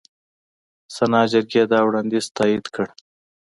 [0.95, 2.87] سنا جرګې دا وړاندیز تایید کړ.